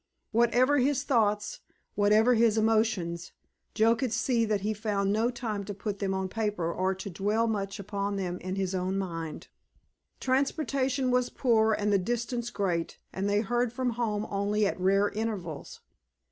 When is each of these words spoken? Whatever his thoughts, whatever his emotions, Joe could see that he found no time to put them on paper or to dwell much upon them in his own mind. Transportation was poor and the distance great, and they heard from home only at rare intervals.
Whatever 0.31 0.79
his 0.79 1.03
thoughts, 1.03 1.59
whatever 1.93 2.33
his 2.33 2.57
emotions, 2.57 3.33
Joe 3.75 3.95
could 3.95 4.11
see 4.11 4.45
that 4.45 4.61
he 4.61 4.73
found 4.73 5.13
no 5.13 5.29
time 5.29 5.63
to 5.65 5.75
put 5.75 5.99
them 5.99 6.11
on 6.11 6.27
paper 6.27 6.73
or 6.73 6.95
to 6.95 7.09
dwell 7.11 7.45
much 7.45 7.77
upon 7.79 8.15
them 8.15 8.39
in 8.39 8.55
his 8.55 8.73
own 8.73 8.97
mind. 8.97 9.47
Transportation 10.19 11.11
was 11.11 11.29
poor 11.29 11.73
and 11.73 11.93
the 11.93 11.99
distance 11.99 12.49
great, 12.49 12.97
and 13.13 13.29
they 13.29 13.41
heard 13.41 13.71
from 13.71 13.91
home 13.91 14.25
only 14.31 14.65
at 14.65 14.79
rare 14.79 15.09
intervals. 15.09 15.81